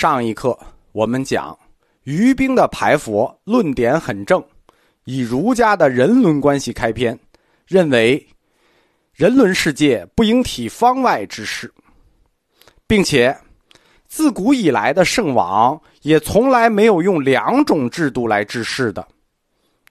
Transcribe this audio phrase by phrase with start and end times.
[0.00, 0.58] 上一课
[0.92, 1.54] 我们讲
[2.04, 4.42] 于冰的排佛论点很正，
[5.04, 7.18] 以儒家的人伦关系开篇，
[7.66, 8.26] 认为
[9.12, 11.70] 人伦世界不应体方外之事，
[12.86, 13.36] 并且
[14.08, 19.06] 自古以来的圣王也从来没有用两种制度来治世的，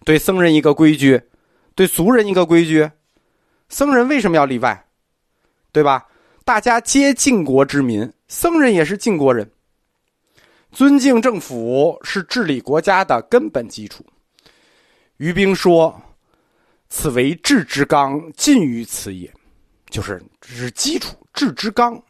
[0.05, 1.21] 对僧人一个规矩，
[1.75, 2.89] 对俗人一个规矩，
[3.69, 4.87] 僧人为什么要例外？
[5.71, 6.07] 对吧？
[6.43, 9.47] 大家皆晋国之民，僧人也是晋国人。
[10.71, 14.05] 尊敬政府是治理国家的根本基础。
[15.17, 15.99] 于冰说
[16.89, 19.31] ：“此为治之纲，尽于此也。”
[19.89, 22.01] 就是这是基础，治之纲，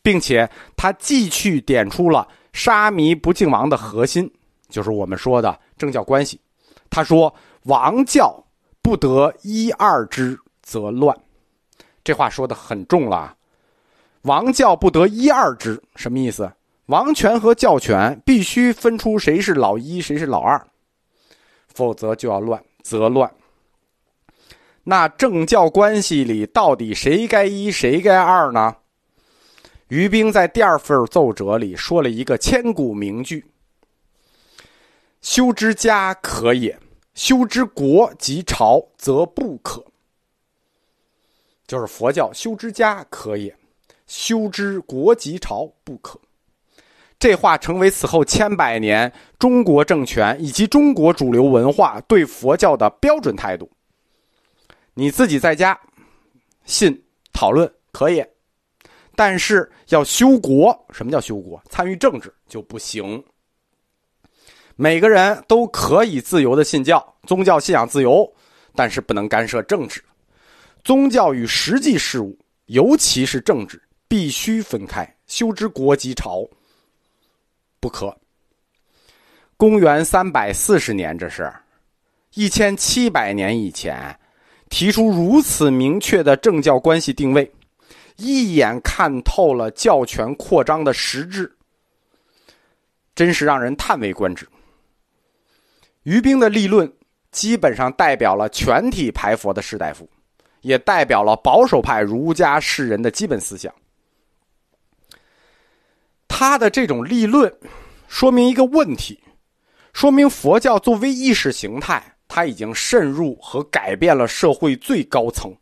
[0.00, 4.32] 并且他继续点出了沙弥不敬王的核心，
[4.68, 6.40] 就是我们说的政教关系。
[6.88, 7.34] 他说
[7.64, 8.42] ：“王教
[8.80, 11.14] 不得一二之，则乱。”
[12.04, 13.36] 这话说的很重了。
[14.22, 16.50] 王教不得一二之，什么意思？
[16.86, 20.68] 王权和教权必须分出谁是老一，谁是老二，
[21.66, 23.32] 否则就要乱，则乱。
[24.84, 28.76] 那政教关系里到底谁该一，谁该二呢？
[29.88, 33.44] 于冰在第二份奏折里说了一个千古名句
[35.20, 36.78] ：“修之家可也，
[37.14, 39.84] 修之国及朝则不可。”
[41.66, 43.56] 就是佛教修之家可也，
[44.06, 46.20] 修之国及朝不可。
[47.18, 53.70] 这话成为此后千百年中国政权以及中国主流文化对佛教的标准态度。
[54.92, 55.78] 你自己在家
[56.64, 58.24] 信讨论可以，
[59.14, 61.60] 但是要修国，什么叫修国？
[61.70, 63.22] 参与政治就不行。
[64.74, 68.30] 每个人都可以自由的信教，宗教信仰自由，
[68.74, 70.04] 但是不能干涉政治。
[70.84, 75.16] 宗教与实际事务，尤其是政治，必须分开。
[75.26, 76.46] 修之国及朝。
[77.86, 78.12] 不可。
[79.56, 81.52] 公元三百四十年，这是
[82.34, 84.18] 一千七百年以前
[84.68, 87.48] 提出如此明确的政教关系定位，
[88.16, 91.56] 一眼看透了教权扩张的实质，
[93.14, 94.48] 真是让人叹为观止。
[96.02, 96.92] 于冰的立论
[97.30, 100.10] 基本上代表了全体排佛的士大夫，
[100.62, 103.72] 也代表了保守派儒家士人的基本思想。
[106.38, 107.50] 他的这种立论，
[108.08, 109.18] 说明一个问题，
[109.94, 115.56] 说明佛教作为意识形态，它已经渗入和改变了社会最高层，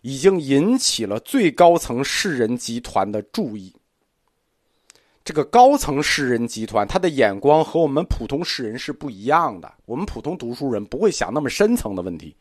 [0.00, 3.74] 已经引起了最高层士人集团的注意。
[5.22, 9.70] 这个高层士人集团，他的眼光和我们普通士人是不一样的。
[9.84, 12.34] 我们普通读书人不会想那么深层的问题，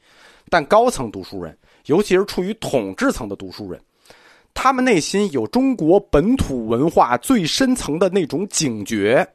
[0.50, 3.81] 但高层读书人，尤其是处于统治层的读书人。
[4.62, 9.25] 他们内心有中国本土文化最深层的那种警觉，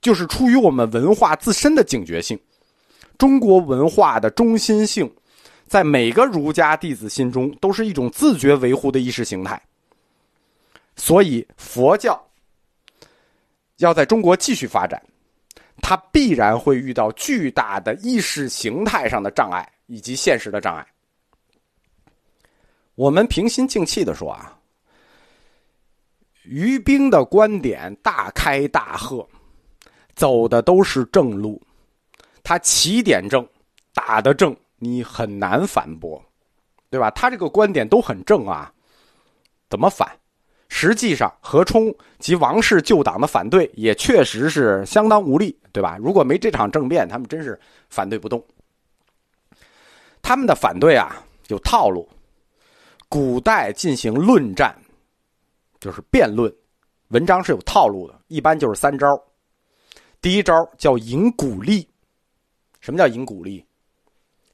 [0.00, 2.40] 就是出于我们文化自身的警觉性。
[3.18, 5.14] 中国文化的中心性，
[5.66, 9.60] 在每个儒家弟子心中都是一种自觉维护的意识形态。
[10.96, 12.18] 所以，佛教
[13.76, 15.02] 要在中国继续发展，
[15.82, 20.93] 它必然会遇到巨大的意识形态上的障碍以及现实的障碍。
[22.94, 24.56] 我们平心静气的说啊，
[26.44, 29.26] 于冰的观点大开大合，
[30.14, 31.60] 走的都是正路，
[32.42, 33.46] 他起点正，
[33.92, 36.22] 打的正，你很难反驳，
[36.88, 37.10] 对吧？
[37.10, 38.72] 他这个观点都很正啊，
[39.68, 40.08] 怎么反？
[40.68, 45.96] 实际上，何冲及王氏旧党的反对也确实是相当无力，对吧？
[46.00, 47.58] 如果没这场政变，他们真是
[47.90, 48.44] 反对不动。
[50.22, 52.08] 他们的反对啊，有套路。
[53.14, 54.76] 古代进行论战，
[55.78, 56.52] 就是辩论，
[57.10, 59.06] 文章是有套路的，一般就是三招。
[60.20, 61.88] 第一招叫引古例，
[62.80, 63.64] 什么叫引古例？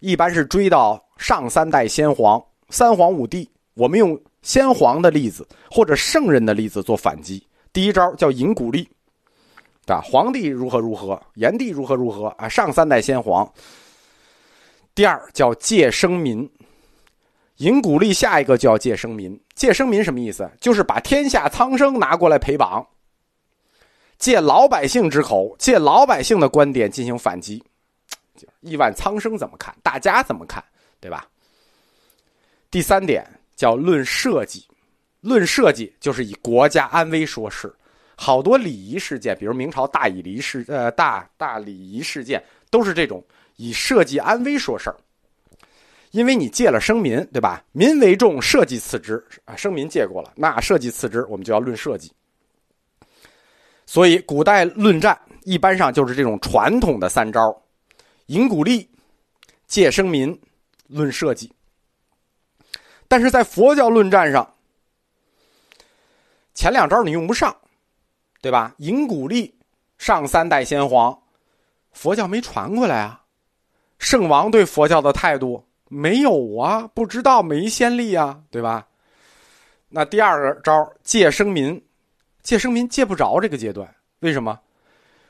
[0.00, 2.38] 一般是追到上三代先皇、
[2.68, 7.42] 三皇五帝，我们用先皇的例子或者圣人的例子做反击。
[7.72, 8.86] 第一招叫引古例，
[9.86, 10.02] 啊？
[10.02, 12.46] 皇帝如何如何，炎帝如何如何啊？
[12.46, 13.50] 上三代先皇。
[14.94, 16.46] 第二叫借生民。
[17.60, 19.38] 引古例，下一个就要借生民。
[19.54, 20.50] 借生民什么意思？
[20.58, 22.86] 就是把天下苍生拿过来陪绑，
[24.18, 27.62] 借老百姓之口，借老百姓的观点进行反击。
[28.60, 29.76] 亿万苍生怎么看？
[29.82, 30.64] 大家怎么看？
[31.00, 31.26] 对吧？
[32.70, 34.66] 第三点叫论设计，
[35.20, 37.74] 论设计就是以国家安危说事。
[38.16, 43.22] 好多礼仪事件，比如明朝大礼仪事，呃，大大礼仪事件，都是这种
[43.56, 44.96] 以社稷安危说事儿。
[46.10, 47.62] 因为你借了生民，对吧？
[47.72, 49.54] 民为重，社稷次之啊。
[49.54, 52.10] 生民借过了，那社稷次之，我们就要论社稷。
[53.86, 57.56] 所以古代论战一般上就是这种传统的三招：
[58.26, 58.88] 引鼓励、
[59.66, 60.38] 借生民、
[60.88, 61.52] 论社稷。
[63.06, 64.54] 但是在佛教论战上，
[66.54, 67.56] 前两招你用不上，
[68.40, 68.74] 对吧？
[68.78, 69.52] 引鼓励，
[69.98, 71.16] 上三代先皇，
[71.92, 73.20] 佛教没传过来啊。
[73.98, 78.86] 圣王对佛教的态度没有啊，不知道没先例啊，对吧？
[79.88, 81.82] 那第二个招借生民，
[82.42, 84.56] 借生民借不着这个阶段，为什么？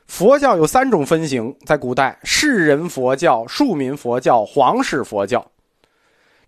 [0.05, 5.43] 佛教有三种分型，在古代士人佛教、庶民佛教、皇室佛教。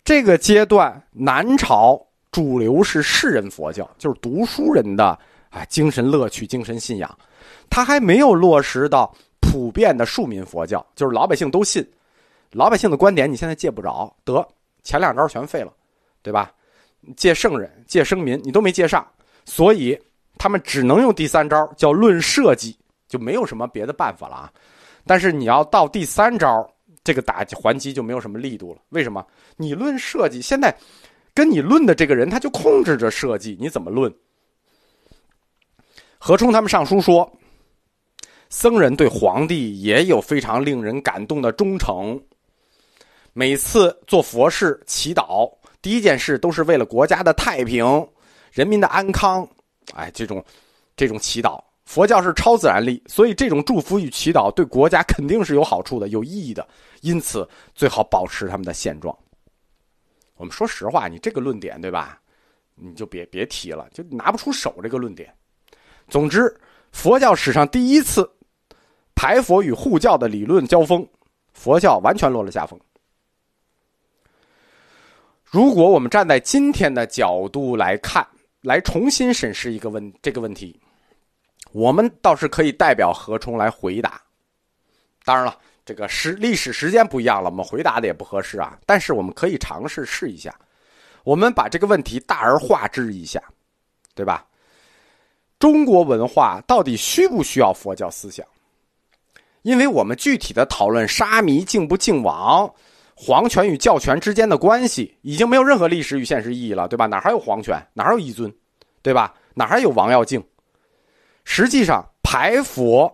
[0.04, 2.00] 这个阶段，南朝
[2.32, 5.18] 主流是士人佛教，就是读书人的
[5.50, 7.18] 啊精神乐趣、精神信仰，
[7.68, 9.12] 他还没有落实到
[9.42, 11.84] 普遍的庶民佛教，就是老百姓都信。
[12.54, 14.48] 老百姓的观点，你现在借不着，得
[14.84, 15.74] 前两招全废了，
[16.22, 16.52] 对吧？
[17.18, 19.06] 借圣人、借生民，你都没借上，
[19.44, 20.00] 所以
[20.38, 22.78] 他们只能用第三招，叫论社稷，
[23.08, 24.52] 就没有什么别的办法了啊。
[25.06, 26.66] 但是你要到第三招，
[27.04, 28.80] 这个打还击就没有什么力度了。
[28.90, 29.26] 为什么？
[29.58, 30.74] 你论社稷，现在
[31.34, 34.14] 跟你论的这个人，他就控制着社稷，你怎么论？
[36.18, 37.30] 何冲他们上书说，
[38.50, 42.18] 僧人对皇帝也有非常令人感动的忠诚。
[43.34, 45.52] 每次做佛事祈祷，
[45.82, 47.84] 第一件事都是为了国家的太平、
[48.52, 49.48] 人民的安康。
[49.96, 50.44] 哎，这种
[50.96, 56.66] 这种祈祷，佛教是超自然力，所以这种祝福与祈祷对国家肯定是有好处的、有意义的。
[57.02, 59.18] 因此，最好保持他们的现状。
[60.36, 62.20] 我们说实话，你这个论点对吧？
[62.76, 65.34] 你就别别提了，就拿不出手这个论点。
[66.08, 66.56] 总之，
[66.92, 68.30] 佛教史上第一次
[69.16, 71.08] 排佛与护教的理论交锋，
[71.52, 72.80] 佛教完全落了下风。
[75.54, 78.28] 如果我们站在今天的角度来看，
[78.62, 80.76] 来重新审视一个问这个问题，
[81.74, 84.20] 我们倒是可以代表何冲来回答。
[85.24, 85.56] 当然了，
[85.86, 88.80] 这个时历史时间不一样了，我们回答的也不合适啊。
[88.88, 90.52] 但是我们可以尝试试一下，
[91.24, 93.40] 我们把这个问题大而化之一下，
[94.16, 94.48] 对吧？
[95.60, 98.44] 中国文化到底需不需要佛教思想？
[99.62, 102.74] 因为我们具体的讨论沙弥敬不敬王。
[103.26, 107.06] 皇权与教权之间的关系已经没有任何历史与现实意义了，对吧？
[107.06, 107.82] 哪还有皇权？
[107.94, 108.54] 哪有一尊？
[109.02, 109.34] 对吧？
[109.54, 110.44] 哪还有王要敬？
[111.46, 113.10] 实际上，排佛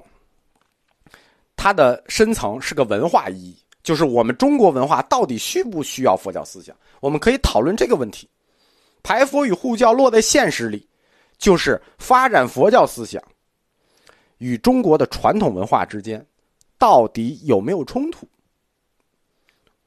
[1.55, 6.75] 它的深层是个文化意义，就是我们中国文化到底需不需要佛教思想？
[7.01, 8.27] 我们可以讨论这个问题。
[9.03, 10.87] 排佛与护教落在现实里，
[11.37, 13.21] 就是发展佛教思想
[14.39, 16.25] 与中国的传统文化之间
[16.77, 18.27] 到底有没有冲突？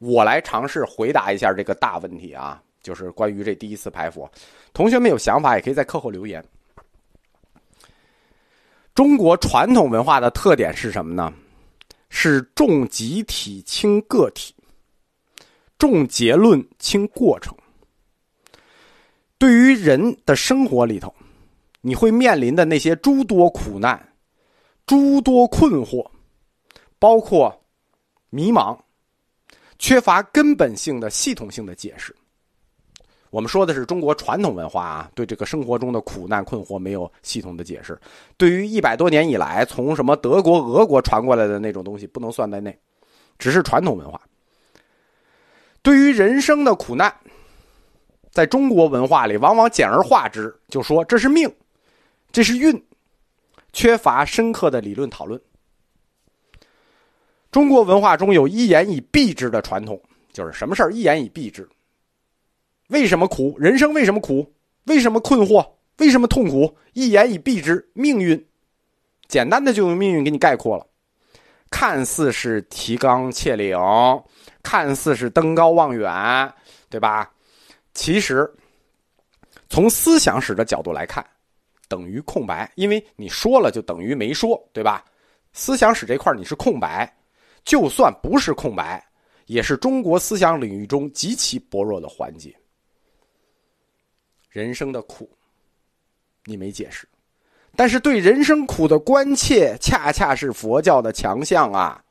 [0.05, 4.29] 我来尝试回答一下这个大问题啊，就是关于这第一次排佛，
[4.73, 6.45] 同学们有想法也可以在课后留言。
[8.97, 11.33] 中国传统文化的特点是什么呢？
[12.11, 14.53] 是重集体轻个体，
[15.79, 17.57] 重结论轻过程。
[19.39, 21.15] 对于人的生活里头，
[21.81, 24.15] 你会面临的那些诸多苦难、
[24.85, 26.05] 诸多困惑，
[26.99, 27.65] 包括
[28.31, 28.77] 迷茫。
[29.83, 32.15] 缺乏根本性的系统性的解释。
[33.31, 38.01] 我们说的是中国传统文化啊，对这个生活中的苦难困惑没有系统的解释。
[38.37, 42.79] 对于一百多年以来从什么德国、俄国传过来的那种东西，不能算在内，
[43.41, 44.21] 只是传统文化。
[45.83, 47.13] 对于人生的苦难，
[48.31, 51.53] 在中国文化里往往简而化之，就说这是命，
[52.31, 52.81] 这是运，
[53.73, 55.41] 缺乏深刻的理论讨论。
[57.53, 60.01] 中国文化中有一言以蔽之的传统，
[60.33, 61.69] 就是什么事儿一言以蔽之。
[62.89, 63.55] 为什么苦？
[63.59, 64.51] 人生为什么苦？
[64.85, 65.65] 为什么困惑？
[65.99, 66.75] 为什么痛苦？
[66.95, 68.43] 一言以蔽之，命运。
[69.29, 70.87] 简单的就用命运给你概括了。
[71.71, 73.79] 看似是提纲挈领，
[74.63, 76.51] 看似是登高望远，
[76.89, 77.31] 对吧？
[77.93, 78.51] 其实，
[79.69, 81.25] 从思想史的角度来看，
[81.87, 85.05] 等于空白，因为你说了就等于没说，对吧？
[85.53, 87.15] 思想史这块你是空白。
[87.65, 89.05] 就算不是空白，
[89.47, 92.55] 也是中国思想领域中极其薄弱的环节。
[94.51, 95.31] 人生的苦，
[96.45, 97.09] 你没解释，
[97.75, 102.05] 但是对人生苦的关切，恰恰是佛教的强项啊！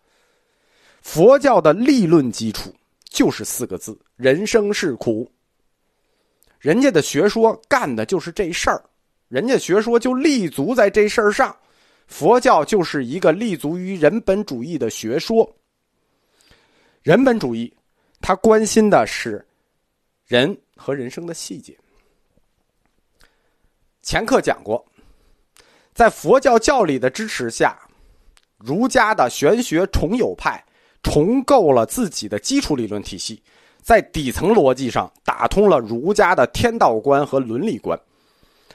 [1.01, 5.31] 佛教的立论基础就是四个字：人生是苦。
[6.59, 8.83] 人家的学说干的就是这事儿，
[9.27, 11.55] 人家学说就立足在这事儿上。
[12.11, 15.49] 佛教就是一个立足于人本主义的学说。
[17.01, 17.73] 人本主义，
[18.19, 19.43] 他关心的是
[20.27, 21.75] 人和人生的细节。
[24.01, 24.85] 前课讲过，
[25.93, 27.79] 在佛教教理的支持下，
[28.57, 30.61] 儒家的玄学重有派
[31.01, 33.41] 重构了自己的基础理论体系，
[33.81, 37.97] 在底层逻辑上打通了儒家的天道观和伦理观，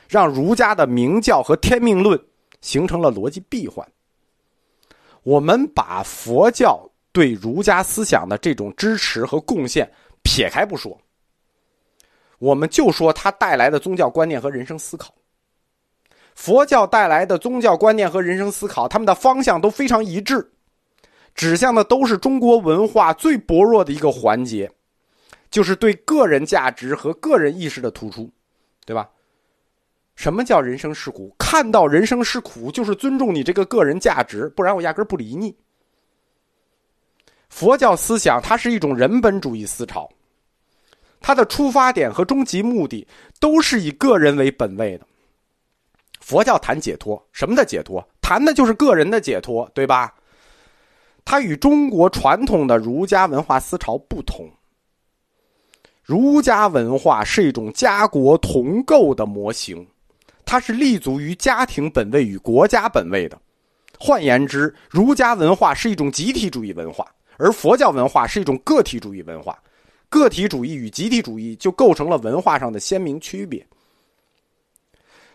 [0.09, 2.19] 让儒家的明教和天命论
[2.67, 3.87] 形成了逻辑闭环。
[5.23, 9.89] 我们把佛教对儒家思想的这种支持和贡献
[10.25, 11.01] 撇开不说，
[12.41, 15.15] 我们就说它带来的宗教观念和人生思考。
[16.35, 20.51] 佛教带来的宗教观念和人生思考，他们的方向都非常一致，
[21.37, 24.69] 指向的都是中国文化最薄弱的一个环节，
[25.51, 28.29] 就是对个人价值和个人意识的突出，
[28.85, 29.09] 对吧？
[30.17, 31.33] 什么叫人生是苦？
[31.39, 35.55] 看到人生是苦，就是尊重你这个个人价值，不然我压根儿不理你。
[37.49, 40.09] 佛教思想它是一种人本主义思潮，
[41.21, 43.07] 它的出发点和终极目的
[43.39, 45.07] 都是以个人为本位的。
[46.19, 48.05] 佛教谈解脱，什么的解脱？
[48.21, 50.13] 谈的就是个人的解脱，对吧？
[51.25, 54.51] 它与中国传统的儒家文化思潮不同。
[56.03, 59.87] 儒家文化是一种家国同构的模型，
[60.47, 63.39] 它是立足于家庭本位与国家本位的。
[63.99, 69.61] 换言之，儒家文化是一种集体主义文化，而佛教文化是一种个体主义文化。
[70.09, 73.67] 个体主义与集体主义就构成了文化上的鲜明区别。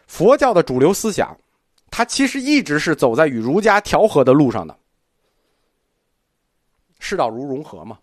[0.08, 1.38] 佛教的主流思想，
[1.90, 4.78] 它其实一直是走在与儒家调和的路上的，
[7.00, 8.00] 世道如融合嘛。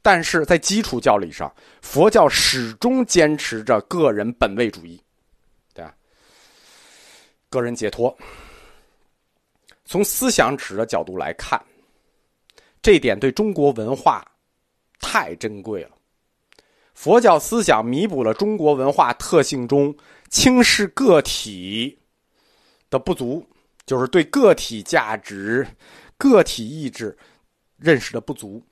[0.00, 1.52] 但是在基础教理上，
[1.82, 5.02] 佛教始终坚持着个人本位主义，
[7.48, 8.16] 个人解脱。
[9.84, 11.60] 从思想史的角度来看，
[12.82, 14.26] 这一点对中国文化
[15.00, 15.90] 太珍贵了。
[16.94, 19.96] 佛教思想弥补了中国文化特性中。
[20.30, 21.98] 轻视个体
[22.90, 23.42] 的不足，
[23.86, 25.66] 就是对个体价值、
[26.18, 27.16] 个体意志
[27.78, 28.62] 认识的不足。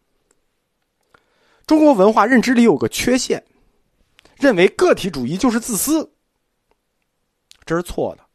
[1.66, 3.42] 中国文化认知里有个缺陷，
[4.36, 6.12] 认为个体主义就是自私，
[7.64, 8.25] 这是错的。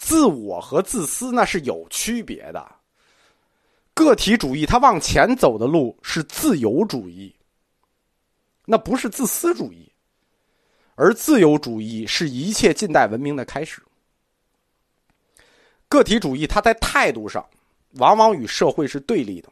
[0.00, 2.76] 自我和自私那是有区别的。
[3.92, 7.32] 个体主义它往前走的路是自由主义，
[8.64, 9.92] 那不是自私主义。
[10.94, 13.82] 而自由主义是一切近代文明的开始。
[15.86, 17.46] 个体主义，它在态度上
[17.96, 19.50] 往往与社会是对立的，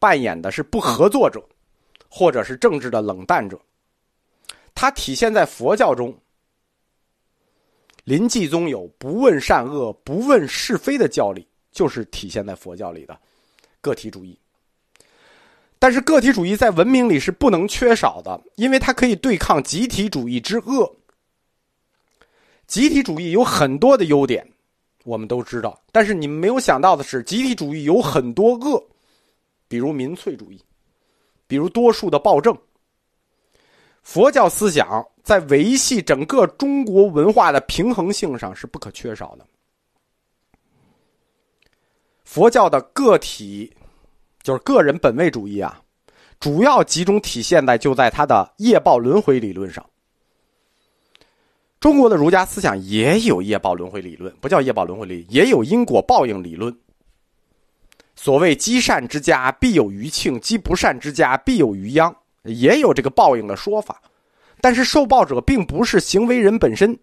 [0.00, 1.40] 扮演的是不合作者，
[2.08, 3.58] 或者是政治的冷淡者。
[4.74, 6.12] 它体现在佛教中，
[8.10, 13.16] 临济宗有不问善恶、不问是非的教理，就是体现在佛教里的
[13.80, 14.36] 个体主义。
[15.78, 20.92] 但是个体主义在文明里是不能缺少的，因为它可以对抗集体主义之恶。
[22.66, 24.44] 集体主义有很多的优点，
[25.04, 28.84] 我们都知道，但是你们没有想到的是，集体主义有很多恶，
[29.68, 30.60] 比如民粹主义，
[31.46, 32.58] 比如多数的暴政。
[34.02, 39.46] 佛教思想在维系整个中国文化的平衡性上是不可缺少的。
[42.24, 43.72] 佛教的个体。
[44.42, 45.82] 就是个人本位主义啊，
[46.40, 49.84] 主要集中体现在就在他的业报轮回理论上。
[51.78, 56.74] 中国的儒家思想也有业报轮回理论，不叫业报轮回理，也有因果报应理论。
[58.16, 62.12] 所谓积善之家必有余庆，积不善之家必有余殃，
[62.44, 64.00] 也有这个报应的说法。
[64.60, 66.98] 但是受报者并不是行为人本身，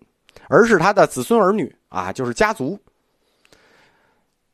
[0.48, 2.80] 而是他的子孙儿女啊，就是家族。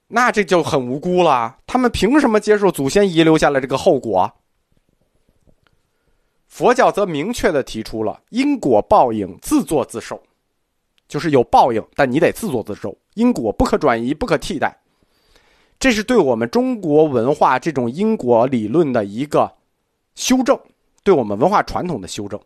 [0.07, 4.31] 那这就很无辜了，他们凭什么接受祖先遗留下来这个后果？
[6.47, 10.21] 佛教则明确的提出了因果报应自作自受，
[11.07, 14.79] 就是有报应，但你得自作自受，因果不可转移、不可替代。
[15.79, 19.51] 这是对我们中国文化这种因果理论的一个
[20.13, 20.55] 修正，
[21.03, 22.39] 对我们文化传统的修正，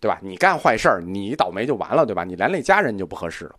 [0.00, 0.18] 对吧？
[0.22, 2.24] 你干坏事你倒霉就完了，对吧？
[2.24, 3.54] 你连累家人就不合适了。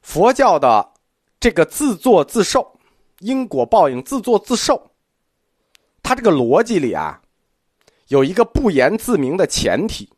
[0.00, 0.92] 佛教的。
[1.40, 2.80] 这个自作自受，
[3.18, 4.90] 因果报应，自作自受。
[6.02, 7.20] 他这个逻辑里啊，
[8.08, 10.08] 有一个不言自明的前提，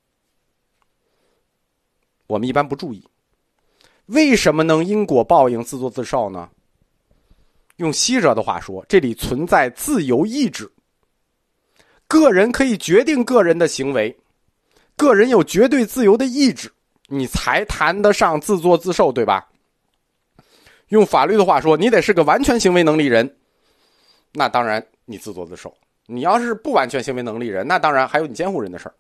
[2.29, 3.05] 我们一般不注意。
[4.05, 6.49] 为什么能因果报应、自作自受呢？
[7.79, 10.71] 用西哲的话说，这里存在自由意志，
[12.07, 14.17] 个人可以决定个人的行为，
[14.97, 16.73] 个人有绝对自由的意志，
[17.09, 19.47] 你才谈得上自作自受，对吧？
[20.89, 23.37] 用法律的话说，你得是个完全行为能力人，
[24.33, 25.75] 那当然你自作自受。
[26.07, 28.95] 你要是不完全行为能力人，那当然还有你监护人的事儿。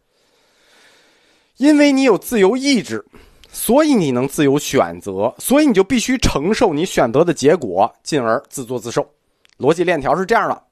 [1.56, 3.04] 因为你有自由意志，
[3.50, 9.08] 所以你能自由选择，所以你就必须承受你选择的结果，进而自作自受。
[9.56, 10.62] 逻辑链条是这样的，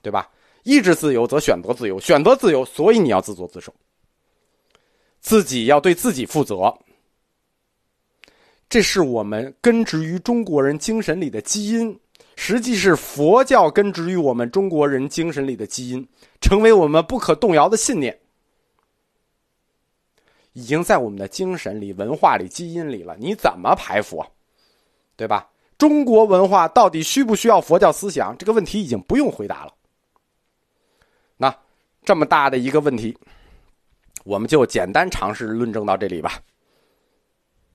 [0.00, 0.28] 对吧？
[0.64, 3.72] 意志自由则选择自由，选择自由，所以你要自作自受，
[5.20, 6.76] 自己要对自己负责。
[8.68, 11.98] 这是我们根植于中国人精神里的基因，
[12.36, 16.06] 实际是佛教根植于我们中国人精神里的基因，
[16.40, 18.18] 成为我们不可动摇的信念，
[20.52, 23.16] 已经在我们的精神里、文化里、基因里了。
[23.18, 24.26] 你怎么排佛，
[25.16, 25.48] 对吧？
[25.78, 28.36] 中国文化到底需不需要佛教思想？
[28.36, 29.72] 这个问题已经不用回答了。
[31.36, 31.56] 那
[32.04, 33.16] 这么大的一个问题，
[34.28, 36.38] 我们就简单尝试论证到这里吧。